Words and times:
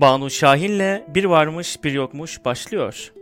Banu 0.00 0.30
Şahin'le 0.30 1.04
Bir 1.14 1.24
Varmış 1.24 1.84
Bir 1.84 1.92
Yokmuş 1.92 2.44
başlıyor. 2.44 3.12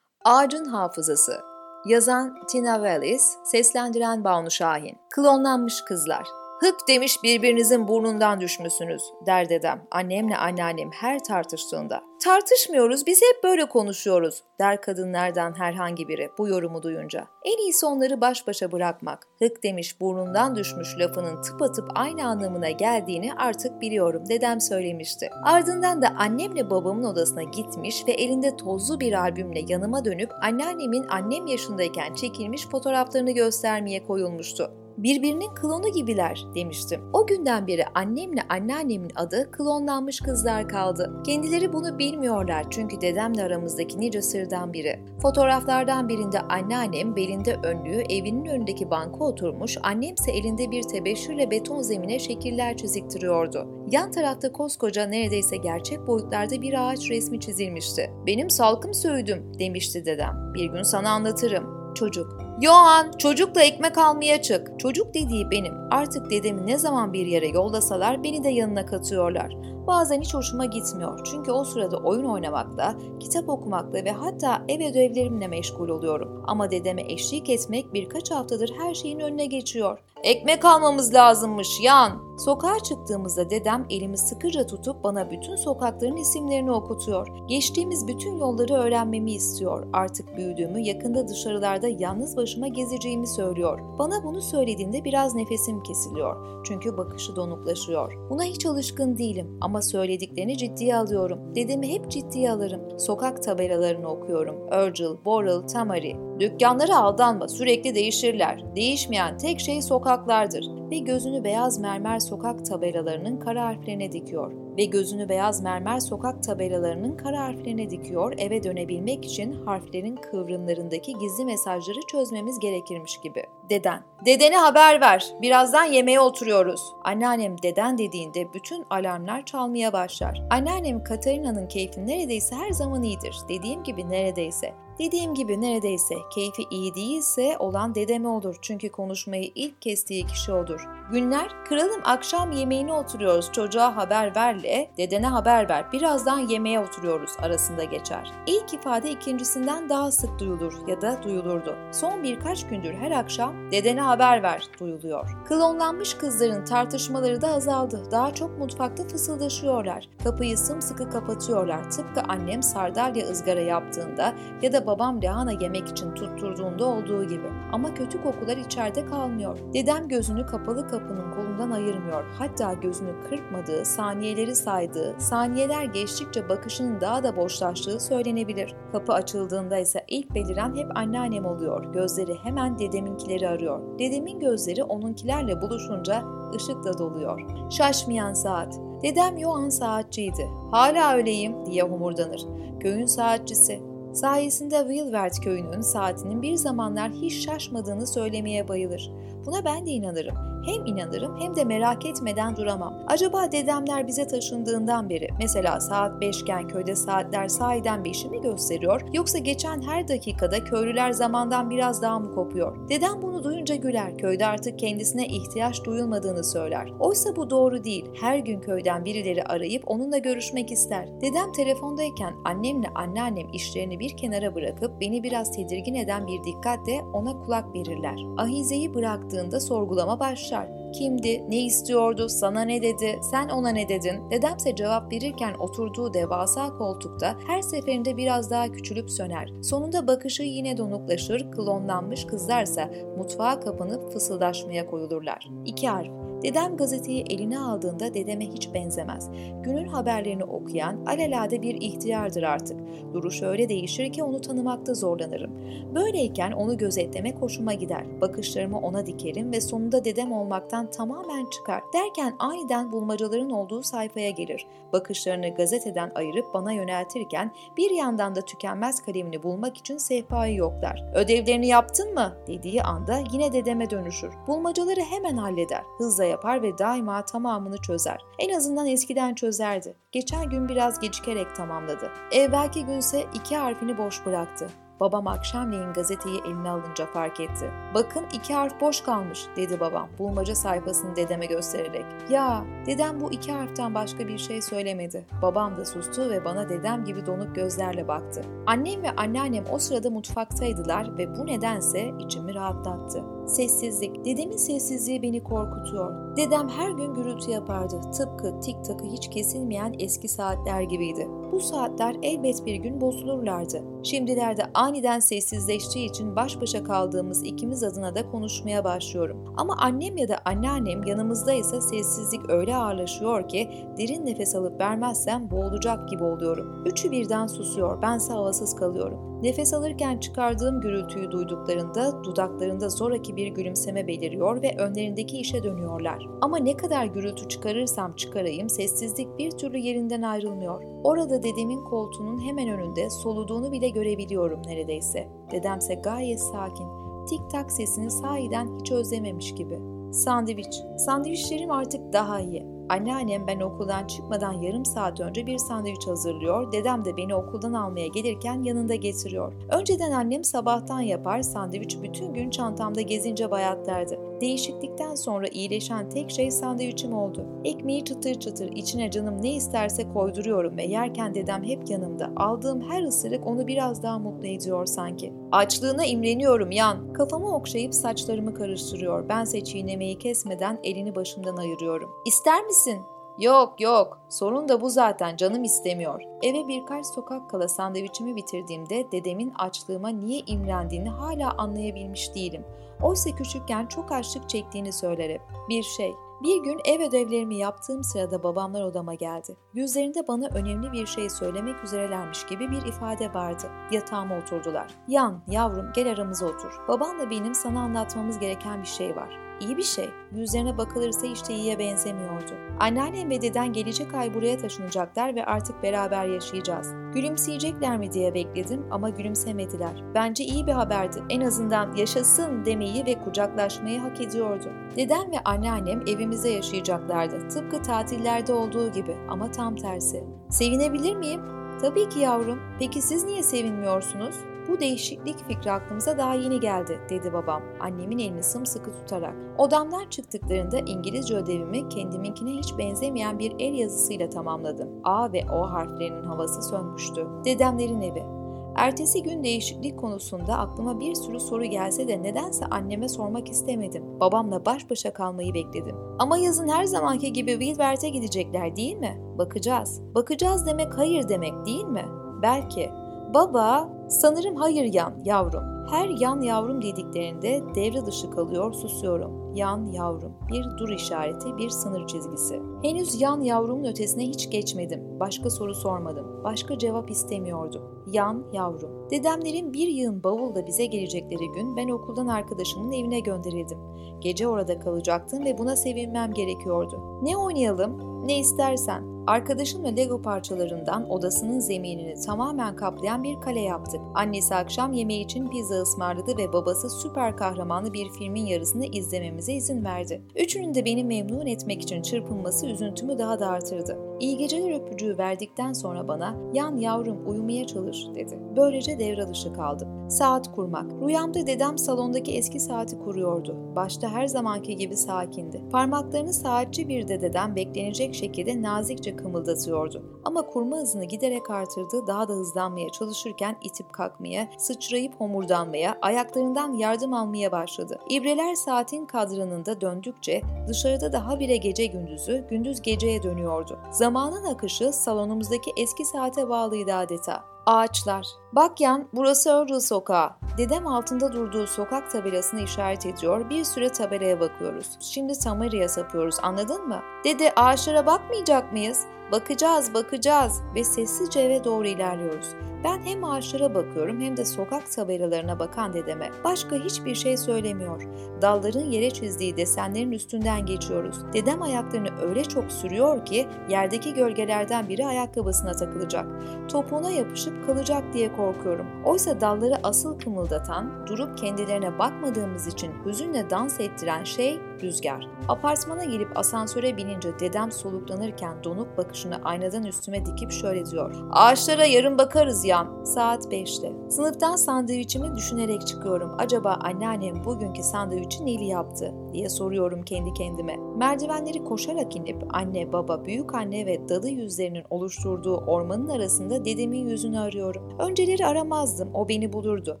Ağacın 0.24 0.64
Hafızası 0.64 1.40
Yazan 1.86 2.46
Tina 2.46 2.74
Wallis, 2.74 3.36
seslendiren 3.44 4.24
Banu 4.24 4.50
Şahin. 4.50 4.98
Klonlanmış 5.14 5.74
Kızlar 5.84 6.26
Hık 6.60 6.88
demiş 6.88 7.22
birbirinizin 7.22 7.88
burnundan 7.88 8.40
düşmüşsünüz 8.40 9.02
der 9.26 9.48
dedem 9.48 9.82
annemle 9.90 10.36
anneannem 10.36 10.90
her 10.92 11.24
tartıştığında. 11.24 12.02
Tartışmıyoruz 12.24 13.06
biz 13.06 13.22
hep 13.22 13.44
böyle 13.44 13.68
konuşuyoruz 13.68 14.42
der 14.60 14.80
kadınlardan 14.80 15.58
herhangi 15.58 16.08
biri 16.08 16.30
bu 16.38 16.48
yorumu 16.48 16.82
duyunca. 16.82 17.26
En 17.44 17.58
iyisi 17.58 17.86
onları 17.86 18.20
baş 18.20 18.46
başa 18.46 18.72
bırakmak. 18.72 19.26
Hık 19.38 19.62
demiş 19.62 20.00
burnundan 20.00 20.56
düşmüş 20.56 20.88
lafının 20.98 21.42
tıpatıp 21.42 21.88
aynı 21.94 22.26
anlamına 22.26 22.70
geldiğini 22.70 23.34
artık 23.34 23.80
biliyorum 23.80 24.28
dedem 24.28 24.60
söylemişti. 24.60 25.30
Ardından 25.44 26.02
da 26.02 26.08
annemle 26.18 26.70
babamın 26.70 27.04
odasına 27.04 27.42
gitmiş 27.42 28.06
ve 28.06 28.12
elinde 28.12 28.56
tozlu 28.56 29.00
bir 29.00 29.12
albümle 29.12 29.60
yanıma 29.68 30.04
dönüp 30.04 30.30
anneannemin 30.42 31.06
annem 31.08 31.46
yaşındayken 31.46 32.14
çekilmiş 32.14 32.68
fotoğraflarını 32.68 33.30
göstermeye 33.30 34.06
koyulmuştu 34.06 34.87
birbirinin 35.02 35.54
klonu 35.54 35.88
gibiler 35.88 36.46
demiştim. 36.54 37.00
O 37.12 37.26
günden 37.26 37.66
beri 37.66 37.84
annemle 37.94 38.40
anneannemin 38.48 39.12
adı 39.16 39.50
klonlanmış 39.50 40.20
kızlar 40.20 40.68
kaldı. 40.68 41.22
Kendileri 41.26 41.72
bunu 41.72 41.98
bilmiyorlar 41.98 42.66
çünkü 42.70 43.00
dedemle 43.00 43.42
aramızdaki 43.42 44.00
nice 44.00 44.22
sırdan 44.22 44.72
biri. 44.72 45.00
Fotoğraflardan 45.22 46.08
birinde 46.08 46.40
anneannem 46.40 47.16
belinde 47.16 47.54
önlüğü 47.54 48.02
evinin 48.10 48.46
önündeki 48.46 48.90
banka 48.90 49.24
oturmuş, 49.24 49.78
annemse 49.82 50.32
elinde 50.32 50.70
bir 50.70 50.82
tebeşirle 50.82 51.50
beton 51.50 51.82
zemine 51.82 52.18
şekiller 52.18 52.76
çiziktiriyordu. 52.76 53.68
Yan 53.90 54.10
tarafta 54.10 54.52
koskoca 54.52 55.06
neredeyse 55.06 55.56
gerçek 55.56 56.06
boyutlarda 56.06 56.62
bir 56.62 56.88
ağaç 56.88 57.10
resmi 57.10 57.40
çizilmişti. 57.40 58.10
Benim 58.26 58.50
salkım 58.50 58.94
söğüdüm 58.94 59.52
demişti 59.58 60.06
dedem. 60.06 60.52
Bir 60.54 60.64
gün 60.64 60.82
sana 60.82 61.10
anlatırım. 61.10 61.94
Çocuk 61.94 62.47
Yohan 62.60 63.12
çocukla 63.18 63.62
ekmek 63.62 63.98
almaya 63.98 64.42
çık. 64.42 64.80
Çocuk 64.80 65.14
dediği 65.14 65.50
benim. 65.50 65.74
Artık 65.90 66.30
dedemi 66.30 66.66
ne 66.66 66.78
zaman 66.78 67.12
bir 67.12 67.26
yere 67.26 67.48
yollasalar 67.48 68.22
beni 68.22 68.44
de 68.44 68.48
yanına 68.48 68.86
katıyorlar. 68.86 69.56
Bazen 69.88 70.20
hiç 70.20 70.34
hoşuma 70.34 70.64
gitmiyor 70.64 71.20
çünkü 71.24 71.52
o 71.52 71.64
sırada 71.64 71.96
oyun 71.96 72.24
oynamakla, 72.24 72.94
kitap 73.20 73.48
okumakla 73.48 74.04
ve 74.04 74.12
hatta 74.12 74.62
ev 74.68 74.90
ödevlerimle 74.90 75.48
meşgul 75.48 75.88
oluyorum. 75.88 76.44
Ama 76.46 76.70
dedeme 76.70 77.02
eşlik 77.12 77.50
etmek 77.50 77.94
birkaç 77.94 78.30
haftadır 78.30 78.72
her 78.78 78.94
şeyin 78.94 79.20
önüne 79.20 79.46
geçiyor. 79.46 79.98
Ekmek 80.22 80.64
almamız 80.64 81.14
lazımmış 81.14 81.80
yan. 81.82 82.28
Sokağa 82.38 82.78
çıktığımızda 82.78 83.50
dedem 83.50 83.86
elimi 83.90 84.18
sıkıca 84.18 84.66
tutup 84.66 85.04
bana 85.04 85.30
bütün 85.30 85.56
sokakların 85.56 86.16
isimlerini 86.16 86.72
okutuyor. 86.72 87.28
Geçtiğimiz 87.48 88.08
bütün 88.08 88.36
yolları 88.36 88.74
öğrenmemi 88.74 89.32
istiyor. 89.32 89.86
Artık 89.92 90.36
büyüdüğümü, 90.36 90.80
yakında 90.80 91.28
dışarılarda 91.28 91.88
yalnız 91.88 92.36
başıma 92.36 92.68
gezeceğimi 92.68 93.26
söylüyor. 93.26 93.80
Bana 93.98 94.24
bunu 94.24 94.40
söylediğinde 94.40 95.04
biraz 95.04 95.34
nefesim 95.34 95.82
kesiliyor. 95.82 96.64
Çünkü 96.64 96.96
bakışı 96.96 97.36
donuklaşıyor. 97.36 98.12
Buna 98.30 98.42
hiç 98.42 98.66
alışkın 98.66 99.18
değilim 99.18 99.58
ama 99.60 99.77
söylediklerini 99.82 100.56
ciddiye 100.58 100.96
alıyorum. 100.96 101.54
Dedemi 101.54 101.92
hep 101.92 102.10
ciddiye 102.10 102.50
alırım. 102.50 102.98
Sokak 102.98 103.42
tabelalarını 103.42 104.08
okuyorum. 104.08 104.70
Virgil, 104.70 105.24
Borel, 105.24 105.60
Tamari. 105.60 106.16
Dükkanlara 106.40 106.98
aldanma, 106.98 107.48
sürekli 107.48 107.94
değişirler. 107.94 108.76
Değişmeyen 108.76 109.38
tek 109.38 109.60
şey 109.60 109.82
sokaklardır 109.82 110.64
ve 110.90 110.98
gözünü 110.98 111.44
beyaz 111.44 111.78
mermer 111.78 112.18
sokak 112.18 112.66
tabelalarının 112.66 113.36
kara 113.36 113.64
harflerine 113.64 114.12
dikiyor 114.12 114.52
ve 114.78 114.84
gözünü 114.84 115.28
beyaz 115.28 115.62
mermer 115.62 116.00
sokak 116.00 116.42
tabelalarının 116.42 117.16
kara 117.16 117.44
harflerine 117.44 117.90
dikiyor 117.90 118.34
eve 118.38 118.62
dönebilmek 118.62 119.24
için 119.24 119.52
harflerin 119.52 120.16
kıvrımlarındaki 120.16 121.12
gizli 121.18 121.44
mesajları 121.44 122.00
çözmemiz 122.12 122.58
gerekirmiş 122.58 123.20
gibi. 123.20 123.42
Deden. 123.70 124.02
Dedene 124.24 124.56
haber 124.56 125.00
ver. 125.00 125.26
Birazdan 125.42 125.84
yemeğe 125.84 126.20
oturuyoruz. 126.20 126.80
Anneannem 127.04 127.62
deden 127.62 127.98
dediğinde 127.98 128.54
bütün 128.54 128.84
alarmlar 128.90 129.44
çalmaya 129.44 129.92
başlar. 129.92 130.42
Anneannem 130.50 131.04
Katarina'nın 131.04 131.68
keyfi 131.68 132.06
neredeyse 132.06 132.56
her 132.56 132.70
zaman 132.70 133.02
iyidir. 133.02 133.36
Dediğim 133.48 133.82
gibi 133.82 134.10
neredeyse. 134.10 134.74
Dediğim 134.98 135.34
gibi 135.34 135.60
neredeyse 135.60 136.14
keyfi 136.34 136.62
iyi 136.70 136.94
değilse 136.94 137.56
olan 137.58 137.94
dedeme 137.94 138.28
olur 138.28 138.56
çünkü 138.62 138.88
konuşmayı 138.88 139.52
ilk 139.54 139.82
kestiği 139.82 140.26
kişi 140.26 140.52
odur. 140.52 140.97
Günler 141.12 141.48
kralım 141.64 142.00
akşam 142.04 142.52
yemeğine 142.52 142.92
oturuyoruz 142.92 143.52
çocuğa 143.52 143.96
haber 143.96 144.36
verle 144.36 144.90
dedene 144.98 145.26
haber 145.26 145.68
ver 145.68 145.92
birazdan 145.92 146.38
yemeğe 146.38 146.80
oturuyoruz 146.80 147.30
arasında 147.42 147.84
geçer. 147.84 148.32
İlk 148.46 148.74
ifade 148.74 149.10
ikincisinden 149.10 149.88
daha 149.88 150.10
sık 150.10 150.38
duyulur 150.38 150.72
ya 150.88 151.00
da 151.00 151.22
duyulurdu. 151.22 151.76
Son 151.92 152.22
birkaç 152.22 152.66
gündür 152.66 152.94
her 152.94 153.10
akşam 153.10 153.70
dedene 153.72 154.00
haber 154.00 154.42
ver 154.42 154.62
duyuluyor. 154.80 155.36
Klonlanmış 155.48 156.14
kızların 156.14 156.64
tartışmaları 156.64 157.42
da 157.42 157.48
azaldı. 157.48 158.02
Daha 158.10 158.34
çok 158.34 158.58
mutfakta 158.58 159.08
fısıldaşıyorlar. 159.08 160.08
Kapıyı 160.24 160.58
sımsıkı 160.58 161.10
kapatıyorlar. 161.10 161.90
Tıpkı 161.90 162.20
annem 162.28 162.62
sardalya 162.62 163.28
ızgara 163.28 163.60
yaptığında 163.60 164.34
ya 164.62 164.72
da 164.72 164.86
babam 164.86 165.22
lahana 165.22 165.52
yemek 165.52 165.88
için 165.88 166.14
tutturduğunda 166.14 166.86
olduğu 166.86 167.24
gibi. 167.24 167.48
Ama 167.72 167.94
kötü 167.94 168.22
kokular 168.22 168.56
içeride 168.56 169.06
kalmıyor. 169.06 169.58
Dedem 169.74 170.08
gözünü 170.08 170.46
kapalı 170.46 170.88
kapının 170.98 171.30
kolundan 171.30 171.70
ayırmıyor. 171.70 172.24
Hatta 172.38 172.74
gözünü 172.74 173.12
kırpmadığı, 173.30 173.84
saniyeleri 173.84 174.56
saydığı, 174.56 175.14
saniyeler 175.18 175.84
geçtikçe 175.84 176.48
bakışının 176.48 177.00
daha 177.00 177.22
da 177.22 177.36
boşlaştığı 177.36 178.00
söylenebilir. 178.00 178.74
Kapı 178.92 179.12
açıldığında 179.12 179.78
ise 179.78 180.04
ilk 180.08 180.34
beliren 180.34 180.76
hep 180.76 180.96
anneannem 180.96 181.46
oluyor. 181.46 181.92
Gözleri 181.92 182.34
hemen 182.34 182.78
dedeminkileri 182.78 183.48
arıyor. 183.48 183.98
Dedemin 183.98 184.40
gözleri 184.40 184.84
onunkilerle 184.84 185.62
buluşunca 185.62 186.22
ışıkla 186.56 186.98
doluyor. 186.98 187.40
Şaşmayan 187.70 188.32
saat. 188.32 188.80
Dedem 189.02 189.38
Yoğan 189.38 189.68
saatçiydi. 189.68 190.48
Hala 190.70 191.14
öyleyim 191.14 191.66
diye 191.66 191.82
homurdanır. 191.82 192.46
Köyün 192.80 193.06
saatçisi. 193.06 193.80
Sayesinde 194.12 194.78
Wilvert 194.88 195.40
köyünün 195.40 195.80
saatinin 195.80 196.42
bir 196.42 196.54
zamanlar 196.54 197.10
hiç 197.10 197.44
şaşmadığını 197.44 198.06
söylemeye 198.06 198.68
bayılır. 198.68 199.12
Buna 199.46 199.64
ben 199.64 199.86
de 199.86 199.90
inanırım. 199.90 200.34
Hem 200.68 200.86
inanırım 200.86 201.40
hem 201.40 201.56
de 201.56 201.64
merak 201.64 202.06
etmeden 202.06 202.56
duramam. 202.56 202.94
Acaba 203.06 203.52
dedemler 203.52 204.06
bize 204.06 204.26
taşındığından 204.26 205.08
beri 205.08 205.28
mesela 205.38 205.80
saat 205.80 206.20
5 206.20 206.40
iken 206.40 206.68
köyde 206.68 206.96
saatler 206.96 207.48
sahiden 207.48 208.00
5'i 208.00 208.30
mi 208.30 208.40
gösteriyor 208.40 209.00
yoksa 209.12 209.38
geçen 209.38 209.82
her 209.82 210.08
dakikada 210.08 210.64
köylüler 210.64 211.12
zamandan 211.12 211.70
biraz 211.70 212.02
daha 212.02 212.18
mı 212.18 212.34
kopuyor? 212.34 212.88
Dedem 212.88 213.22
bunu 213.22 213.44
duyunca 213.44 213.74
güler. 213.74 214.18
Köyde 214.18 214.46
artık 214.46 214.78
kendisine 214.78 215.26
ihtiyaç 215.26 215.84
duyulmadığını 215.84 216.44
söyler. 216.44 216.92
Oysa 217.00 217.36
bu 217.36 217.50
doğru 217.50 217.84
değil. 217.84 218.04
Her 218.20 218.38
gün 218.38 218.60
köyden 218.60 219.04
birileri 219.04 219.44
arayıp 219.44 219.82
onunla 219.86 220.18
görüşmek 220.18 220.72
ister. 220.72 221.20
Dedem 221.20 221.52
telefondayken 221.52 222.34
annemle 222.44 222.88
anneannem 222.94 223.48
işlerini 223.52 223.98
bir 224.00 224.16
kenara 224.16 224.54
bırakıp 224.54 225.00
beni 225.00 225.22
biraz 225.22 225.56
tedirgin 225.56 225.94
eden 225.94 226.26
bir 226.26 226.44
dikkatle 226.44 227.00
ona 227.12 227.38
kulak 227.38 227.74
verirler. 227.74 228.16
Ahizeyi 228.36 228.94
bıraktığında 228.94 229.60
sorgulama 229.60 230.20
başlar 230.20 230.57
başlar. 230.58 230.92
Kimdi, 230.92 231.50
ne 231.50 231.64
istiyordu, 231.64 232.28
sana 232.28 232.62
ne 232.62 232.82
dedi, 232.82 233.18
sen 233.30 233.48
ona 233.48 233.68
ne 233.68 233.88
dedin? 233.88 234.30
Dedemse 234.30 234.76
cevap 234.76 235.12
verirken 235.12 235.54
oturduğu 235.58 236.14
devasa 236.14 236.78
koltukta 236.78 237.36
her 237.46 237.62
seferinde 237.62 238.16
biraz 238.16 238.50
daha 238.50 238.72
küçülüp 238.72 239.10
söner. 239.10 239.52
Sonunda 239.62 240.06
bakışı 240.06 240.42
yine 240.42 240.76
donuklaşır, 240.76 241.50
klonlanmış 241.50 242.26
kızlarsa 242.26 242.90
mutfağa 243.16 243.60
kapanıp 243.60 244.12
fısıldaşmaya 244.12 244.86
koyulurlar. 244.86 245.48
İki 245.64 245.88
harf. 245.88 246.27
Dedem 246.42 246.76
gazeteyi 246.76 247.24
eline 247.30 247.58
aldığında 247.58 248.14
dedeme 248.14 248.46
hiç 248.46 248.74
benzemez. 248.74 249.30
Günün 249.62 249.88
haberlerini 249.88 250.44
okuyan 250.44 251.04
alelade 251.06 251.62
bir 251.62 251.74
ihtiyardır 251.74 252.42
artık. 252.42 252.80
Duruş 253.14 253.42
öyle 253.42 253.68
değişir 253.68 254.12
ki 254.12 254.22
onu 254.22 254.40
tanımakta 254.40 254.94
zorlanırım. 254.94 255.50
Böyleyken 255.94 256.52
onu 256.52 256.76
gözetlemek 256.76 257.36
hoşuma 257.36 257.74
gider. 257.74 258.20
Bakışlarımı 258.20 258.78
ona 258.78 259.06
dikerim 259.06 259.52
ve 259.52 259.60
sonunda 259.60 260.04
dedem 260.04 260.32
olmaktan 260.32 260.90
tamamen 260.90 261.46
çıkar. 261.46 261.82
Derken 261.94 262.34
aniden 262.38 262.92
bulmacaların 262.92 263.50
olduğu 263.50 263.82
sayfaya 263.82 264.30
gelir. 264.30 264.66
Bakışlarını 264.92 265.54
gazeteden 265.54 266.12
ayırıp 266.14 266.54
bana 266.54 266.72
yöneltirken 266.72 267.52
bir 267.76 267.90
yandan 267.90 268.34
da 268.34 268.40
tükenmez 268.40 269.02
kalemini 269.02 269.42
bulmak 269.42 269.76
için 269.76 269.98
sehpayı 269.98 270.56
yoklar. 270.56 271.04
Ödevlerini 271.14 271.66
yaptın 271.66 272.14
mı? 272.14 272.32
dediği 272.46 272.82
anda 272.82 273.22
yine 273.32 273.52
dedeme 273.52 273.90
dönüşür. 273.90 274.30
Bulmacaları 274.46 275.00
hemen 275.00 275.36
halleder. 275.36 275.82
Hızla 275.98 276.24
yapar 276.28 276.62
ve 276.62 276.78
daima 276.78 277.24
tamamını 277.24 277.78
çözer. 277.78 278.24
En 278.38 278.56
azından 278.56 278.86
eskiden 278.86 279.34
çözerdi. 279.34 279.96
Geçen 280.12 280.50
gün 280.50 280.68
biraz 280.68 281.00
gecikerek 281.00 281.56
tamamladı. 281.56 282.10
Evvelki 282.32 282.84
günse 282.84 283.24
iki 283.34 283.56
harfini 283.56 283.98
boş 283.98 284.26
bıraktı. 284.26 284.68
Babam 285.00 285.26
akşamleyin 285.26 285.92
gazeteyi 285.92 286.40
eline 286.40 286.70
alınca 286.70 287.06
fark 287.06 287.40
etti. 287.40 287.70
Bakın 287.94 288.24
iki 288.32 288.54
harf 288.54 288.80
boş 288.80 289.00
kalmış 289.00 289.46
dedi 289.56 289.80
babam 289.80 290.08
bulmaca 290.18 290.54
sayfasını 290.54 291.16
dedeme 291.16 291.46
göstererek. 291.46 292.04
Ya 292.30 292.64
dedem 292.86 293.20
bu 293.20 293.32
iki 293.32 293.52
harften 293.52 293.94
başka 293.94 294.28
bir 294.28 294.38
şey 294.38 294.62
söylemedi. 294.62 295.26
Babam 295.42 295.76
da 295.76 295.84
sustu 295.84 296.30
ve 296.30 296.44
bana 296.44 296.68
dedem 296.68 297.04
gibi 297.04 297.26
donuk 297.26 297.54
gözlerle 297.54 298.08
baktı. 298.08 298.42
Annem 298.66 299.02
ve 299.02 299.10
anneannem 299.10 299.64
o 299.72 299.78
sırada 299.78 300.10
mutfaktaydılar 300.10 301.18
ve 301.18 301.36
bu 301.36 301.46
nedense 301.46 302.12
içimi 302.18 302.54
rahatlattı. 302.54 303.37
Sessizlik. 303.48 304.24
Dedemin 304.24 304.56
sessizliği 304.56 305.22
beni 305.22 305.42
korkutuyor. 305.42 306.36
Dedem 306.36 306.68
her 306.68 306.90
gün 306.90 307.14
gürültü 307.14 307.50
yapardı. 307.50 308.00
Tıpkı 308.10 308.60
tik 308.60 308.84
takı 308.84 309.04
hiç 309.04 309.30
kesilmeyen 309.30 309.94
eski 309.98 310.28
saatler 310.28 310.82
gibiydi. 310.82 311.28
Bu 311.52 311.60
saatler 311.60 312.16
elbet 312.22 312.66
bir 312.66 312.74
gün 312.74 313.00
bozulurlardı. 313.00 313.82
Şimdilerde 314.02 314.62
aniden 314.74 315.20
sessizleştiği 315.20 316.10
için 316.10 316.36
baş 316.36 316.60
başa 316.60 316.84
kaldığımız 316.84 317.44
ikimiz 317.44 317.82
adına 317.82 318.14
da 318.14 318.30
konuşmaya 318.30 318.84
başlıyorum. 318.84 319.54
Ama 319.56 319.76
annem 319.78 320.16
ya 320.16 320.28
da 320.28 320.38
anneannem 320.44 321.06
yanımızdaysa 321.06 321.80
sessizlik 321.80 322.50
öyle 322.50 322.76
ağırlaşıyor 322.76 323.48
ki 323.48 323.70
derin 323.98 324.26
nefes 324.26 324.54
alıp 324.54 324.80
vermezsem 324.80 325.50
boğulacak 325.50 326.08
gibi 326.08 326.24
oluyorum. 326.24 326.84
Üçü 326.86 327.10
birden 327.10 327.46
susuyor, 327.46 328.02
bense 328.02 328.32
havasız 328.32 328.76
kalıyorum. 328.76 329.37
Nefes 329.42 329.74
alırken 329.74 330.18
çıkardığım 330.18 330.80
gürültüyü 330.80 331.30
duyduklarında 331.30 332.24
dudaklarında 332.24 332.88
zoraki 332.88 333.36
bir 333.36 333.46
gülümseme 333.46 334.06
beliriyor 334.06 334.62
ve 334.62 334.76
önlerindeki 334.78 335.38
işe 335.38 335.62
dönüyorlar. 335.62 336.26
Ama 336.40 336.58
ne 336.58 336.76
kadar 336.76 337.04
gürültü 337.04 337.48
çıkarırsam 337.48 338.12
çıkarayım 338.12 338.68
sessizlik 338.68 339.38
bir 339.38 339.50
türlü 339.50 339.78
yerinden 339.78 340.22
ayrılmıyor. 340.22 340.82
Orada 341.04 341.42
dedemin 341.42 341.84
koltuğunun 341.84 342.46
hemen 342.46 342.68
önünde 342.68 343.10
soluduğunu 343.10 343.72
bile 343.72 343.88
görebiliyorum 343.88 344.62
neredeyse. 344.66 345.28
Dedemse 345.50 345.94
gayet 345.94 346.40
sakin. 346.40 346.86
Tik 347.26 347.50
tak 347.50 347.72
sesini 347.72 348.10
sahiden 348.10 348.78
hiç 348.80 348.92
özlememiş 348.92 349.54
gibi. 349.54 349.78
Sandviç. 350.12 350.80
Sandviçlerim 350.96 351.70
artık 351.70 352.12
daha 352.12 352.40
iyi. 352.40 352.77
Anneannem 352.88 353.46
ben 353.46 353.60
okuldan 353.60 354.06
çıkmadan 354.06 354.52
yarım 354.52 354.84
saat 354.84 355.20
önce 355.20 355.46
bir 355.46 355.58
sandviç 355.58 356.06
hazırlıyor, 356.06 356.72
dedem 356.72 357.04
de 357.04 357.16
beni 357.16 357.34
okuldan 357.34 357.72
almaya 357.72 358.06
gelirken 358.06 358.62
yanında 358.62 358.94
getiriyor. 358.94 359.52
Önceden 359.70 360.12
annem 360.12 360.44
sabahtan 360.44 361.00
yapar, 361.00 361.42
sandviç 361.42 361.98
bütün 362.02 362.34
gün 362.34 362.50
çantamda 362.50 363.00
gezince 363.00 363.50
bayatlardı. 363.50 364.27
Değişiklikten 364.40 365.14
sonra 365.14 365.46
iyileşen 365.46 366.08
tek 366.08 366.30
şey 366.30 366.50
sandviçim 366.50 367.12
oldu. 367.12 367.46
Ekmeği 367.64 368.04
çıtır 368.04 368.34
çıtır 368.34 368.72
içine 368.72 369.10
canım 369.10 369.42
ne 369.42 369.54
isterse 369.54 370.08
koyduruyorum 370.08 370.76
ve 370.76 370.84
yerken 370.84 371.34
dedem 371.34 371.64
hep 371.64 371.90
yanımda. 371.90 372.32
Aldığım 372.36 372.90
her 372.90 373.02
ısırık 373.02 373.46
onu 373.46 373.66
biraz 373.66 374.02
daha 374.02 374.18
mutlu 374.18 374.46
ediyor 374.46 374.86
sanki. 374.86 375.32
Açlığına 375.52 376.04
imreniyorum 376.04 376.70
yan. 376.70 377.12
Kafamı 377.12 377.54
okşayıp 377.54 377.94
saçlarımı 377.94 378.54
karıştırıyor. 378.54 379.28
Bense 379.28 379.64
çiğnemeyi 379.64 380.18
kesmeden 380.18 380.78
elini 380.84 381.14
başımdan 381.14 381.56
ayırıyorum. 381.56 382.10
İster 382.26 382.64
misin? 382.64 382.98
Yok 383.38 383.80
yok. 383.80 384.18
Sorun 384.28 384.68
da 384.68 384.80
bu 384.80 384.90
zaten. 384.90 385.36
Canım 385.36 385.64
istemiyor. 385.64 386.22
Eve 386.42 386.68
birkaç 386.68 387.06
sokak 387.06 387.50
kala 387.50 387.68
sandviçimi 387.68 388.36
bitirdiğimde 388.36 389.12
dedemin 389.12 389.52
açlığıma 389.58 390.08
niye 390.08 390.40
imrendiğini 390.46 391.10
hala 391.10 391.54
anlayabilmiş 391.58 392.34
değilim. 392.34 392.64
Oysa 393.02 393.30
küçükken 393.30 393.86
çok 393.86 394.12
açlık 394.12 394.48
çektiğini 394.48 394.92
söyler 394.92 395.30
hep. 395.30 395.40
Bir 395.68 395.82
şey, 395.82 396.14
bir 396.42 396.62
gün 396.62 396.80
ev 396.84 397.08
ödevlerimi 397.08 397.56
yaptığım 397.56 398.04
sırada 398.04 398.42
babamlar 398.42 398.82
odama 398.82 399.14
geldi. 399.14 399.56
Yüzlerinde 399.74 400.28
bana 400.28 400.46
önemli 400.46 400.92
bir 400.92 401.06
şey 401.06 401.30
söylemek 401.30 401.84
üzerelermiş 401.84 402.46
gibi 402.46 402.70
bir 402.70 402.86
ifade 402.86 403.34
vardı. 403.34 403.70
Yatağıma 403.92 404.38
oturdular. 404.38 404.94
Yan, 405.08 405.42
yavrum 405.48 405.86
gel 405.94 406.10
aramıza 406.10 406.46
otur. 406.46 406.80
Babanla 406.88 407.30
benim 407.30 407.54
sana 407.54 407.80
anlatmamız 407.80 408.38
gereken 408.38 408.82
bir 408.82 408.88
şey 408.88 409.16
var. 409.16 409.47
İyi 409.60 409.76
bir 409.76 409.82
şey. 409.82 410.10
Yüzlerine 410.32 410.78
bakılırsa 410.78 411.26
işte 411.26 411.54
iyiye 411.54 411.78
benzemiyordu. 411.78 412.52
Anneannem 412.80 413.30
ve 413.30 413.42
deden 413.42 413.72
gelecek 413.72 414.14
ay 414.14 414.34
buraya 414.34 414.58
taşınacaklar 414.58 415.34
ve 415.34 415.44
artık 415.44 415.82
beraber 415.82 416.24
yaşayacağız. 416.24 416.94
Gülümseyecekler 417.14 417.98
mi 417.98 418.12
diye 418.12 418.34
bekledim 418.34 418.86
ama 418.90 419.10
gülümsemediler. 419.10 420.04
Bence 420.14 420.44
iyi 420.44 420.66
bir 420.66 420.72
haberdi. 420.72 421.22
En 421.30 421.40
azından 421.40 421.94
yaşasın 421.94 422.64
demeyi 422.64 423.06
ve 423.06 423.20
kucaklaşmayı 423.24 424.00
hak 424.00 424.20
ediyordu. 424.20 424.68
Dedem 424.96 425.32
ve 425.32 425.38
anneannem 425.44 426.02
evimizde 426.06 426.48
yaşayacaklardı. 426.48 427.48
Tıpkı 427.48 427.82
tatillerde 427.82 428.52
olduğu 428.52 428.92
gibi 428.92 429.16
ama 429.28 429.50
tam 429.50 429.76
tersi. 429.76 430.24
Sevinebilir 430.50 431.16
miyim? 431.16 431.40
Tabii 431.80 432.08
ki 432.08 432.18
yavrum. 432.20 432.58
Peki 432.78 433.02
siz 433.02 433.24
niye 433.24 433.42
sevinmiyorsunuz? 433.42 434.34
Bu 434.68 434.80
değişiklik 434.80 435.38
fikri 435.48 435.72
aklımıza 435.72 436.18
daha 436.18 436.34
yeni 436.34 436.60
geldi, 436.60 437.00
dedi 437.10 437.32
babam, 437.32 437.62
annemin 437.80 438.18
elini 438.18 438.42
sımsıkı 438.42 438.92
tutarak. 438.92 439.34
Odamdan 439.58 440.08
çıktıklarında 440.08 440.78
İngilizce 440.78 441.34
ödevimi 441.34 441.88
kendiminkine 441.88 442.50
hiç 442.50 442.78
benzemeyen 442.78 443.38
bir 443.38 443.52
el 443.58 443.74
yazısıyla 443.74 444.30
tamamladım. 444.30 444.88
A 445.04 445.32
ve 445.32 445.40
O 445.52 445.70
harflerinin 445.70 446.22
havası 446.22 446.62
sönmüştü. 446.62 447.26
Dedemlerin 447.44 448.00
evi. 448.00 448.38
Ertesi 448.76 449.22
gün 449.22 449.44
değişiklik 449.44 449.98
konusunda 449.98 450.58
aklıma 450.58 451.00
bir 451.00 451.14
sürü 451.14 451.40
soru 451.40 451.64
gelse 451.64 452.08
de 452.08 452.22
nedense 452.22 452.66
anneme 452.66 453.08
sormak 453.08 453.48
istemedim. 453.48 454.20
Babamla 454.20 454.66
baş 454.66 454.90
başa 454.90 455.12
kalmayı 455.12 455.54
bekledim. 455.54 455.96
Ama 456.18 456.38
yazın 456.38 456.68
her 456.68 456.84
zamanki 456.84 457.32
gibi 457.32 457.50
Wilbert'e 457.50 458.08
gidecekler 458.08 458.76
değil 458.76 458.96
mi? 458.96 459.20
Bakacağız. 459.38 460.02
Bakacağız 460.14 460.66
demek 460.66 460.98
hayır 460.98 461.28
demek 461.28 461.66
değil 461.66 461.84
mi? 461.84 462.04
Belki. 462.42 462.90
Baba, 463.34 463.88
sanırım 464.08 464.56
hayır 464.56 464.94
yan 464.94 465.14
yavrum. 465.24 465.62
Her 465.90 466.08
yan 466.08 466.40
yavrum 466.40 466.82
dediklerinde 466.82 467.62
devre 467.74 468.06
dışı 468.06 468.30
kalıyor, 468.30 468.72
susuyorum. 468.72 469.54
Yan 469.54 469.86
yavrum. 469.86 470.32
Bir 470.52 470.64
dur 470.78 470.88
işareti, 470.88 471.56
bir 471.56 471.70
sınır 471.70 472.06
çizgisi. 472.06 472.60
Henüz 472.82 473.20
yan 473.20 473.40
yavrumun 473.40 473.84
ötesine 473.84 474.22
hiç 474.22 474.50
geçmedim. 474.50 475.20
Başka 475.20 475.50
soru 475.50 475.74
sormadım. 475.74 476.44
Başka 476.44 476.78
cevap 476.78 477.10
istemiyordum. 477.10 477.82
Yan 478.12 478.44
yavrum. 478.52 479.10
Dedemlerin 479.10 479.72
bir 479.72 479.88
yığın 479.88 480.24
bavulla 480.24 480.66
bize 480.66 480.86
gelecekleri 480.86 481.52
gün 481.54 481.76
ben 481.76 481.88
okuldan 481.88 482.26
arkadaşımın 482.26 482.92
evine 482.92 483.20
gönderildim. 483.20 483.78
Gece 484.20 484.48
orada 484.48 484.78
kalacaktım 484.78 485.44
ve 485.44 485.58
buna 485.58 485.76
sevinmem 485.76 486.32
gerekiyordu. 486.32 487.00
Ne 487.22 487.36
oynayalım? 487.36 487.98
Ne 488.26 488.38
istersen. 488.38 489.17
Arkadaşımla 489.28 489.88
Lego 489.88 490.22
parçalarından 490.22 491.10
odasının 491.10 491.60
zeminini 491.60 492.14
tamamen 492.26 492.76
kaplayan 492.76 493.22
bir 493.22 493.40
kale 493.40 493.60
yaptık. 493.60 494.00
Annesi 494.14 494.54
akşam 494.54 494.92
yemeği 494.92 495.24
için 495.24 495.48
pizza 495.48 495.74
ısmarladı 495.74 496.36
ve 496.36 496.52
babası 496.52 496.90
süper 496.90 497.36
kahramanlı 497.36 497.92
bir 497.92 498.08
filmin 498.10 498.46
yarısını 498.46 498.86
izlememize 498.86 499.52
izin 499.52 499.84
verdi. 499.84 500.22
Üçünün 500.36 500.74
de 500.74 500.84
beni 500.84 501.04
memnun 501.04 501.46
etmek 501.46 501.82
için 501.82 502.02
çırpınması 502.02 502.66
üzüntümü 502.66 503.18
daha 503.18 503.40
da 503.40 503.46
artırdı. 503.46 503.98
İyi 504.20 504.36
geceler 504.36 504.80
öpücüğü 504.80 505.18
verdikten 505.18 505.72
sonra 505.72 506.08
bana 506.08 506.36
yan 506.52 506.76
yavrum 506.76 507.28
uyumaya 507.28 507.66
çalış 507.66 508.06
dedi. 508.14 508.38
Böylece 508.56 508.98
devre 508.98 509.28
dışı 509.28 509.52
kaldım. 509.52 510.10
Saat 510.10 510.52
kurmak. 510.52 510.92
Rüyamda 511.06 511.46
dedem 511.46 511.78
salondaki 511.78 512.32
eski 512.32 512.60
saati 512.60 512.98
kuruyordu. 512.98 513.56
Başta 513.76 514.08
her 514.08 514.26
zamanki 514.26 514.76
gibi 514.76 514.96
sakindi. 514.96 515.62
Parmaklarını 515.72 516.32
saatçi 516.32 516.88
bir 516.88 517.08
dededen 517.08 517.56
beklenecek 517.56 518.14
şekilde 518.14 518.62
nazikçe 518.62 519.16
kımıldatıyordu. 519.18 520.02
Ama 520.24 520.46
kurma 520.46 520.76
hızını 520.76 521.04
giderek 521.04 521.50
artırdı, 521.50 522.06
daha 522.06 522.28
da 522.28 522.32
hızlanmaya 522.32 522.88
çalışırken 522.88 523.56
itip 523.62 523.92
kalkmaya, 523.92 524.48
sıçrayıp 524.58 525.20
homurdanmaya, 525.20 525.98
ayaklarından 526.02 526.72
yardım 526.72 527.14
almaya 527.14 527.52
başladı. 527.52 527.98
İbreler 528.10 528.54
saatin 528.54 529.06
kadranında 529.06 529.80
döndükçe 529.80 530.42
dışarıda 530.68 531.12
daha 531.12 531.40
bire 531.40 531.56
gece 531.56 531.86
gündüzü, 531.86 532.46
gündüz 532.50 532.82
geceye 532.82 533.22
dönüyordu. 533.22 533.78
Zamanın 533.90 534.44
akışı 534.44 534.92
salonumuzdaki 534.92 535.72
eski 535.76 536.04
saate 536.04 536.48
bağlıydı 536.48 536.94
adeta. 536.94 537.57
Ağaçlar. 537.68 538.26
Bak 538.52 538.80
yan, 538.80 539.08
burası 539.12 539.48
Earl 539.48 539.80
Sokağı. 539.80 540.30
Dedem 540.58 540.86
altında 540.86 541.32
durduğu 541.32 541.66
sokak 541.66 542.10
tabelasını 542.10 542.60
işaret 542.60 543.06
ediyor. 543.06 543.50
Bir 543.50 543.64
süre 543.64 543.88
tabelaya 543.88 544.40
bakıyoruz. 544.40 544.86
Şimdi 545.00 545.34
Samaria'ya 545.34 545.88
sapıyoruz 545.88 546.36
anladın 546.42 546.88
mı? 546.88 547.00
Dede 547.24 547.52
ağaçlara 547.56 548.06
bakmayacak 548.06 548.72
mıyız? 548.72 549.06
Bakacağız, 549.32 549.94
bakacağız 549.94 550.62
ve 550.74 550.84
sessizce 550.84 551.40
eve 551.40 551.64
doğru 551.64 551.86
ilerliyoruz. 551.86 552.48
Ben 552.84 553.00
hem 553.04 553.24
ağaçlara 553.24 553.74
bakıyorum 553.74 554.20
hem 554.20 554.36
de 554.36 554.44
sokak 554.44 554.92
tabelalarına 554.92 555.58
bakan 555.58 555.92
dedeme. 555.92 556.30
Başka 556.44 556.76
hiçbir 556.76 557.14
şey 557.14 557.36
söylemiyor. 557.36 558.02
Dalların 558.42 558.84
yere 558.84 559.10
çizdiği 559.10 559.56
desenlerin 559.56 560.12
üstünden 560.12 560.66
geçiyoruz. 560.66 561.18
Dedem 561.32 561.62
ayaklarını 561.62 562.20
öyle 562.22 562.44
çok 562.44 562.72
sürüyor 562.72 563.26
ki 563.26 563.48
yerdeki 563.68 564.14
gölgelerden 564.14 564.88
biri 564.88 565.06
ayakkabısına 565.06 565.72
takılacak. 565.72 566.26
Topuğuna 566.68 567.10
yapışıp 567.10 567.66
kalacak 567.66 568.04
diye 568.12 568.32
korkuyorum. 568.32 568.86
Oysa 569.04 569.40
dalları 569.40 569.74
asıl 569.82 570.18
kımıldatan, 570.18 571.06
durup 571.06 571.38
kendilerine 571.38 571.98
bakmadığımız 571.98 572.66
için 572.66 572.92
hüzünle 573.06 573.50
dans 573.50 573.80
ettiren 573.80 574.24
şey 574.24 574.60
Rüzgar. 574.82 575.28
Apartmana 575.48 576.04
gelip 576.04 576.38
asansöre 576.38 576.96
binince 576.96 577.38
dedem 577.40 577.72
soluklanırken 577.72 578.64
donuk 578.64 578.98
bakışını 578.98 579.40
aynadan 579.44 579.84
üstüme 579.84 580.26
dikip 580.26 580.52
şöyle 580.52 580.86
diyor. 580.86 581.14
Ağaçlara 581.32 581.84
yarın 581.84 582.18
bakarız 582.18 582.64
yan. 582.64 583.04
Saat 583.04 583.44
5'te. 583.44 584.10
Sınıftan 584.10 584.56
sandviçimi 584.56 585.36
düşünerek 585.36 585.86
çıkıyorum. 585.86 586.34
Acaba 586.38 586.78
anneannem 586.82 587.44
bugünkü 587.44 587.82
sandviçi 587.82 588.46
neli 588.46 588.64
yaptı 588.64 589.14
diye 589.32 589.48
soruyorum 589.48 590.02
kendi 590.02 590.32
kendime. 590.32 590.76
Merdivenleri 590.96 591.64
koşarak 591.64 592.16
inip 592.16 592.54
anne, 592.54 592.92
baba, 592.92 593.24
büyük 593.24 593.54
anne 593.54 593.86
ve 593.86 594.08
dadı 594.08 594.28
yüzlerinin 594.28 594.84
oluşturduğu 594.90 595.56
ormanın 595.56 596.08
arasında 596.08 596.64
dedemin 596.64 597.08
yüzünü 597.08 597.38
arıyorum. 597.38 597.98
Önceleri 597.98 598.46
aramazdım, 598.46 599.14
o 599.14 599.28
beni 599.28 599.52
bulurdu. 599.52 600.00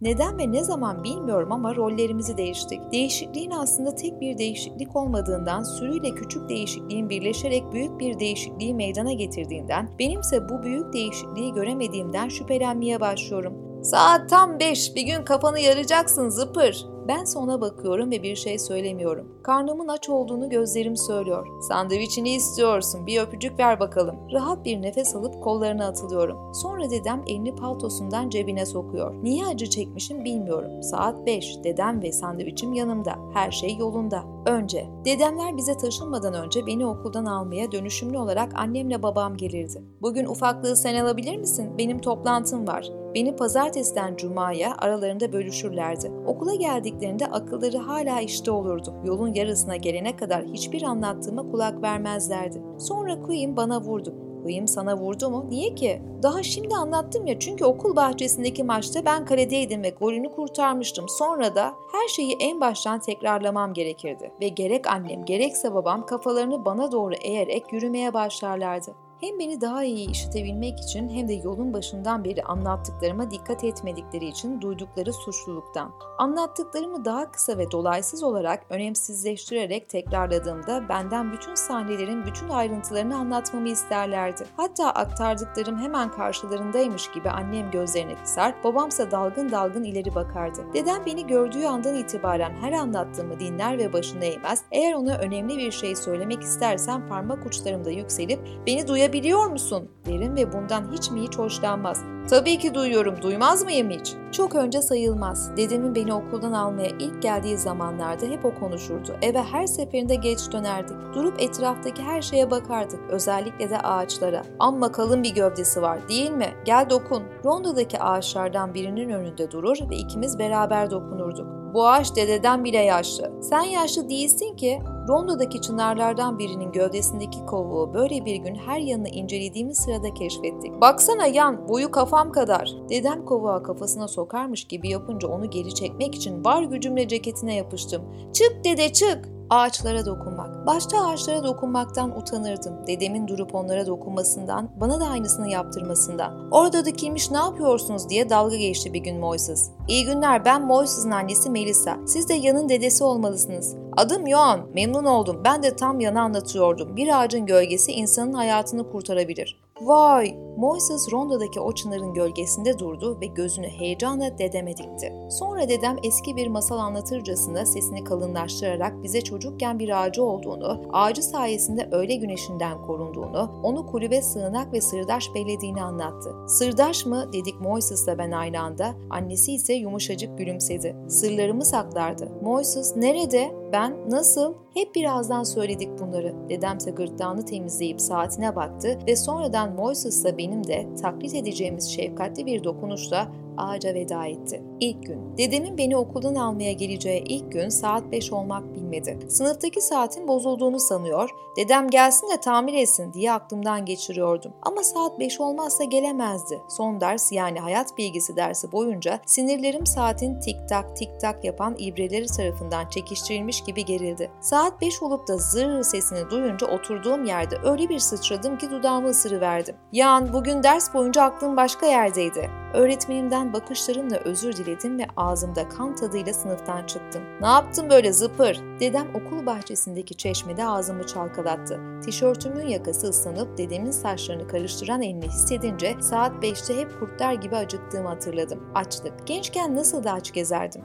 Neden 0.00 0.38
ve 0.38 0.52
ne 0.52 0.64
zaman 0.64 1.04
bilmiyorum 1.04 1.52
ama 1.52 1.76
rollerimizi 1.76 2.36
değiştik. 2.36 2.80
Değişikliğin 2.92 3.50
aslında 3.50 3.94
tek 3.94 4.20
bir 4.20 4.38
değişiklik 4.38 4.57
olmadığından, 4.96 5.62
sürüyle 5.62 6.10
küçük 6.10 6.48
değişikliğin 6.48 7.10
birleşerek 7.10 7.72
büyük 7.72 8.00
bir 8.00 8.18
değişikliği 8.18 8.74
meydana 8.74 9.12
getirdiğinden, 9.12 9.90
benimse 9.98 10.48
bu 10.48 10.62
büyük 10.62 10.92
değişikliği 10.92 11.52
göremediğimden 11.52 12.28
şüphelenmeye 12.28 13.00
başlıyorum. 13.00 13.82
Saat 13.82 14.30
tam 14.30 14.58
5, 14.58 14.94
bir 14.94 15.02
gün 15.02 15.24
kafanı 15.24 15.60
yaracaksın 15.60 16.28
zıpır. 16.28 16.97
Ben 17.08 17.24
ona 17.36 17.60
bakıyorum 17.60 18.10
ve 18.10 18.22
bir 18.22 18.36
şey 18.36 18.58
söylemiyorum. 18.58 19.28
Karnımın 19.42 19.88
aç 19.88 20.08
olduğunu 20.08 20.50
gözlerim 20.50 20.96
söylüyor. 20.96 21.46
Sandviçini 21.68 22.34
istiyorsun, 22.34 23.06
bir 23.06 23.20
öpücük 23.20 23.58
ver 23.58 23.80
bakalım. 23.80 24.16
Rahat 24.32 24.64
bir 24.64 24.82
nefes 24.82 25.16
alıp 25.16 25.42
kollarına 25.42 25.86
atılıyorum. 25.86 26.54
Sonra 26.54 26.90
dedem 26.90 27.22
elini 27.26 27.54
paltosundan 27.56 28.30
cebine 28.30 28.66
sokuyor. 28.66 29.14
Niye 29.22 29.46
acı 29.46 29.70
çekmişim 29.70 30.24
bilmiyorum. 30.24 30.82
Saat 30.82 31.26
5, 31.26 31.64
dedem 31.64 32.02
ve 32.02 32.12
sandviçim 32.12 32.72
yanımda. 32.72 33.18
Her 33.34 33.50
şey 33.50 33.76
yolunda. 33.76 34.24
Önce, 34.46 34.86
dedemler 35.04 35.56
bize 35.56 35.76
taşınmadan 35.76 36.34
önce 36.34 36.66
beni 36.66 36.86
okuldan 36.86 37.24
almaya 37.24 37.72
dönüşümlü 37.72 38.18
olarak 38.18 38.52
annemle 38.60 39.02
babam 39.02 39.36
gelirdi. 39.36 39.82
Bugün 40.02 40.26
ufaklığı 40.26 40.76
sen 40.76 40.94
alabilir 40.94 41.36
misin? 41.36 41.78
Benim 41.78 41.98
toplantım 41.98 42.66
var. 42.66 42.90
Beni 43.18 43.36
pazartesiden 43.36 44.16
cumaya 44.16 44.76
aralarında 44.78 45.32
bölüşürlerdi. 45.32 46.12
Okula 46.26 46.54
geldiklerinde 46.54 47.26
akılları 47.26 47.78
hala 47.78 48.20
işte 48.20 48.50
olurdu. 48.50 48.94
Yolun 49.04 49.34
yarısına 49.34 49.76
gelene 49.76 50.16
kadar 50.16 50.44
hiçbir 50.44 50.82
anlattığıma 50.82 51.50
kulak 51.50 51.82
vermezlerdi. 51.82 52.62
Sonra 52.78 53.20
Queen 53.20 53.56
bana 53.56 53.80
vurdu. 53.80 54.14
Queen 54.42 54.66
sana 54.66 54.96
vurdu 54.96 55.30
mu? 55.30 55.46
Niye 55.48 55.74
ki? 55.74 56.02
Daha 56.22 56.42
şimdi 56.42 56.74
anlattım 56.74 57.26
ya 57.26 57.38
çünkü 57.38 57.64
okul 57.64 57.96
bahçesindeki 57.96 58.64
maçta 58.64 59.04
ben 59.04 59.24
kaledeydim 59.24 59.82
ve 59.82 59.90
golünü 59.90 60.32
kurtarmıştım. 60.32 61.08
Sonra 61.08 61.54
da 61.54 61.74
her 61.92 62.08
şeyi 62.08 62.36
en 62.40 62.60
baştan 62.60 63.00
tekrarlamam 63.00 63.72
gerekirdi. 63.72 64.32
Ve 64.40 64.48
gerek 64.48 64.86
annem 64.86 65.24
gerekse 65.24 65.74
babam 65.74 66.06
kafalarını 66.06 66.64
bana 66.64 66.92
doğru 66.92 67.14
eğerek 67.14 67.72
yürümeye 67.72 68.14
başlarlardı. 68.14 69.07
Hem 69.20 69.38
beni 69.38 69.60
daha 69.60 69.84
iyi 69.84 70.10
işitebilmek 70.10 70.80
için 70.80 71.08
hem 71.08 71.28
de 71.28 71.32
yolun 71.32 71.72
başından 71.72 72.24
beri 72.24 72.42
anlattıklarıma 72.42 73.30
dikkat 73.30 73.64
etmedikleri 73.64 74.26
için 74.26 74.60
duydukları 74.60 75.12
suçluluktan. 75.12 75.92
Anlattıklarımı 76.18 77.04
daha 77.04 77.30
kısa 77.30 77.58
ve 77.58 77.70
dolaysız 77.70 78.22
olarak 78.22 78.66
önemsizleştirerek 78.70 79.88
tekrarladığımda 79.88 80.88
benden 80.88 81.32
bütün 81.32 81.54
sahnelerin 81.54 82.26
bütün 82.26 82.48
ayrıntılarını 82.48 83.16
anlatmamı 83.16 83.68
isterlerdi. 83.68 84.46
Hatta 84.56 84.90
aktardıklarım 84.90 85.78
hemen 85.78 86.10
karşılarındaymış 86.10 87.10
gibi 87.10 87.30
annem 87.30 87.70
gözlerini 87.70 88.16
kısar, 88.16 88.54
babamsa 88.64 89.10
dalgın 89.10 89.50
dalgın 89.50 89.84
ileri 89.84 90.14
bakardı. 90.14 90.60
Dedem 90.74 91.06
beni 91.06 91.26
gördüğü 91.26 91.64
andan 91.64 91.94
itibaren 91.94 92.52
her 92.60 92.72
anlattığımı 92.72 93.40
dinler 93.40 93.78
ve 93.78 93.92
başını 93.92 94.24
eğmez. 94.24 94.62
Eğer 94.72 94.94
ona 94.94 95.18
önemli 95.18 95.58
bir 95.58 95.70
şey 95.70 95.96
söylemek 95.96 96.42
istersem 96.42 97.08
parmak 97.08 97.46
uçlarımda 97.46 97.90
yükselip 97.90 98.40
beni 98.66 98.88
duyabiliyor 99.12 99.46
musun 99.46 99.88
derim 100.06 100.36
ve 100.36 100.52
bundan 100.52 100.92
hiç 100.92 101.10
mi 101.10 101.22
hiç 101.22 101.38
hoşlanmaz. 101.38 102.02
Tabii 102.30 102.58
ki 102.58 102.74
duyuyorum, 102.74 103.22
duymaz 103.22 103.64
mıyım 103.64 103.90
hiç? 103.90 104.14
Çok 104.32 104.54
önce 104.54 104.82
sayılmaz. 104.82 105.56
Dedemin 105.56 105.94
beni 105.94 106.14
okuldan 106.14 106.52
almaya 106.52 106.88
ilk 106.88 107.22
geldiği 107.22 107.58
zamanlarda 107.58 108.26
hep 108.26 108.44
o 108.44 108.54
konuşurdu. 108.54 109.16
Eve 109.22 109.42
her 109.42 109.66
seferinde 109.66 110.14
geç 110.14 110.52
dönerdik. 110.52 110.96
Durup 111.14 111.42
etraftaki 111.42 112.02
her 112.02 112.22
şeye 112.22 112.50
bakardık. 112.50 113.00
Özellikle 113.10 113.70
de 113.70 113.78
ağaçlara. 113.78 114.42
Amma 114.58 114.92
kalın 114.92 115.22
bir 115.22 115.34
gövdesi 115.34 115.82
var 115.82 116.08
değil 116.08 116.30
mi? 116.30 116.48
Gel 116.64 116.86
dokun. 116.90 117.22
Rondodaki 117.44 117.98
ağaçlardan 117.98 118.74
birinin 118.74 119.08
önünde 119.08 119.50
durur 119.50 119.78
ve 119.90 119.96
ikimiz 119.96 120.38
beraber 120.38 120.90
dokunurduk. 120.90 121.46
Bu 121.74 121.88
ağaç 121.88 122.16
dededen 122.16 122.64
bile 122.64 122.78
yaşlı. 122.78 123.32
Sen 123.42 123.62
yaşlı 123.62 124.08
değilsin 124.08 124.56
ki. 124.56 124.82
Rondodaki 125.08 125.60
çınarlardan 125.60 126.38
birinin 126.38 126.72
gövdesindeki 126.72 127.46
kovuğu 127.46 127.94
böyle 127.94 128.24
bir 128.24 128.36
gün 128.36 128.54
her 128.54 128.78
yanını 128.78 129.08
incelediğimiz 129.08 129.78
sırada 129.78 130.14
keşfettik. 130.14 130.80
Baksana 130.80 131.26
yan, 131.26 131.68
boyu 131.68 131.90
kafam 131.90 132.32
kadar. 132.32 132.74
Dedem 132.90 133.24
kovuğa 133.24 133.62
kafasına 133.62 134.08
sokarmış 134.08 134.64
gibi 134.64 134.88
yapınca 134.88 135.28
onu 135.28 135.50
geri 135.50 135.74
çekmek 135.74 136.14
için 136.14 136.44
var 136.44 136.62
gücümle 136.62 137.08
ceketine 137.08 137.54
yapıştım. 137.54 138.02
Çık 138.32 138.64
dede 138.64 138.92
çık! 138.92 139.28
Ağaçlara 139.50 140.06
dokunmak. 140.06 140.66
Başta 140.66 141.06
ağaçlara 141.06 141.44
dokunmaktan 141.44 142.18
utanırdım. 142.18 142.86
Dedemin 142.86 143.28
durup 143.28 143.54
onlara 143.54 143.86
dokunmasından, 143.86 144.70
bana 144.80 145.00
da 145.00 145.04
aynısını 145.04 145.50
yaptırmasından. 145.50 146.50
Orada 146.50 146.84
da 146.84 146.92
kimmiş 146.92 147.30
ne 147.30 147.38
yapıyorsunuz 147.38 148.08
diye 148.08 148.30
dalga 148.30 148.56
geçti 148.56 148.92
bir 148.92 149.00
gün 149.00 149.20
Moises. 149.20 149.70
İyi 149.88 150.04
günler 150.04 150.44
ben 150.44 150.66
Moises'ın 150.66 151.10
annesi 151.10 151.50
Melissa. 151.50 151.96
Siz 152.06 152.28
de 152.28 152.34
yanın 152.34 152.68
dedesi 152.68 153.04
olmalısınız. 153.04 153.76
Adım 153.98 154.26
Yohan. 154.26 154.60
Memnun 154.74 155.04
oldum. 155.04 155.40
Ben 155.44 155.62
de 155.62 155.76
tam 155.76 156.00
yana 156.00 156.22
anlatıyordum. 156.22 156.96
Bir 156.96 157.20
ağacın 157.20 157.46
gölgesi 157.46 157.92
insanın 157.92 158.32
hayatını 158.32 158.90
kurtarabilir. 158.90 159.60
Vay! 159.80 160.34
Moises 160.56 161.12
rondodaki 161.12 161.60
o 161.60 161.74
çınarın 161.74 162.14
gölgesinde 162.14 162.78
durdu 162.78 163.20
ve 163.20 163.26
gözünü 163.26 163.68
heyecanla 163.68 164.38
dedeme 164.38 164.76
dikti. 164.76 165.12
Sonra 165.30 165.68
dedem 165.68 165.96
eski 166.02 166.36
bir 166.36 166.46
masal 166.46 166.78
anlatırcasına 166.78 167.66
sesini 167.66 168.04
kalınlaştırarak 168.04 169.02
bize 169.02 169.20
çocukken 169.20 169.78
bir 169.78 170.02
ağacı 170.02 170.24
olduğunu, 170.24 170.82
ağacı 170.92 171.22
sayesinde 171.22 171.88
öğle 171.92 172.14
güneşinden 172.14 172.82
korunduğunu, 172.82 173.60
onu 173.62 173.86
kulübe 173.86 174.22
sığınak 174.22 174.72
ve 174.72 174.80
sırdaş 174.80 175.34
bellediğini 175.34 175.82
anlattı. 175.82 176.34
Sırdaş 176.48 177.06
mı 177.06 177.32
dedik 177.32 177.60
Moises'la 177.60 178.18
ben 178.18 178.30
aynı 178.30 178.60
anda, 178.60 178.94
annesi 179.10 179.52
ise 179.52 179.74
yumuşacık 179.74 180.38
gülümsedi. 180.38 180.96
Sırlarımı 181.08 181.64
saklardı. 181.64 182.28
Moises 182.42 182.96
nerede? 182.96 183.54
Ben 183.72 184.10
nasıl? 184.10 184.54
Hep 184.74 184.94
birazdan 184.94 185.42
söyledik 185.42 185.88
bunları. 185.98 186.34
Dedemse 186.48 186.90
gırtlağını 186.90 187.44
temizleyip 187.44 188.00
saatine 188.00 188.56
baktı 188.56 188.98
ve 189.06 189.16
sonradan 189.16 189.74
Moises'la 189.74 190.38
benim 190.38 190.66
de 190.66 190.94
taklit 191.02 191.34
edeceğimiz 191.34 191.90
şefkatli 191.90 192.46
bir 192.46 192.64
dokunuşla 192.64 193.32
ağaca 193.58 193.94
veda 193.94 194.26
etti. 194.26 194.62
İlk 194.80 195.06
gün. 195.06 195.36
Dedemin 195.38 195.78
beni 195.78 195.96
okuldan 195.96 196.34
almaya 196.34 196.72
geleceği 196.72 197.22
ilk 197.26 197.52
gün 197.52 197.68
saat 197.68 198.12
5 198.12 198.32
olmak 198.32 198.74
bilmedi. 198.74 199.18
Sınıftaki 199.28 199.80
saatin 199.80 200.28
bozulduğunu 200.28 200.80
sanıyor, 200.80 201.30
dedem 201.56 201.90
gelsin 201.90 202.30
de 202.30 202.40
tamir 202.40 202.74
etsin 202.74 203.12
diye 203.12 203.32
aklımdan 203.32 203.84
geçiriyordum. 203.84 204.52
Ama 204.62 204.82
saat 204.82 205.18
5 205.18 205.40
olmazsa 205.40 205.84
gelemezdi. 205.84 206.60
Son 206.68 207.00
ders 207.00 207.32
yani 207.32 207.58
hayat 207.58 207.98
bilgisi 207.98 208.36
dersi 208.36 208.72
boyunca 208.72 209.20
sinirlerim 209.26 209.86
saatin 209.86 210.40
tik 210.40 210.56
tak 210.68 210.96
tik 210.96 211.20
tak 211.20 211.44
yapan 211.44 211.74
ibreleri 211.78 212.26
tarafından 212.26 212.88
çekiştirilmiş 212.88 213.64
gibi 213.64 213.84
gerildi. 213.84 214.30
Saat 214.40 214.80
5 214.80 215.02
olup 215.02 215.28
da 215.28 215.36
zır 215.36 215.82
sesini 215.82 216.30
duyunca 216.30 216.66
oturduğum 216.66 217.24
yerde 217.24 217.56
öyle 217.64 217.88
bir 217.88 217.98
sıçradım 217.98 218.58
ki 218.58 218.70
dudağımı 218.70 219.08
ısırıverdim. 219.08 219.76
Yan 219.92 220.32
bugün 220.32 220.62
ders 220.62 220.94
boyunca 220.94 221.22
aklım 221.22 221.56
başka 221.56 221.86
yerdeydi. 221.86 222.50
Öğretmenimden 222.74 223.47
bakışlarımla 223.52 224.16
özür 224.16 224.56
diledim 224.56 224.98
ve 224.98 225.06
ağzımda 225.16 225.68
kan 225.68 225.96
tadıyla 225.96 226.34
sınıftan 226.34 226.86
çıktım. 226.86 227.22
Ne 227.40 227.46
yaptın 227.46 227.90
böyle 227.90 228.12
zıpır? 228.12 228.60
Dedem 228.80 229.06
okul 229.14 229.46
bahçesindeki 229.46 230.14
çeşmede 230.14 230.66
ağzımı 230.66 231.06
çalkalattı. 231.06 231.80
Tişörtümün 232.04 232.66
yakası 232.66 233.06
ıslanıp 233.08 233.58
dedemin 233.58 233.90
saçlarını 233.90 234.48
karıştıran 234.48 235.02
elini 235.02 235.28
hissedince 235.28 235.96
saat 236.00 236.44
5'te 236.44 236.76
hep 236.76 237.00
kurtlar 237.00 237.32
gibi 237.32 237.56
acıktığımı 237.56 238.08
hatırladım. 238.08 238.60
Açlık. 238.74 239.26
Gençken 239.26 239.76
nasıl 239.76 240.04
da 240.04 240.12
aç 240.12 240.32
gezerdim. 240.32 240.82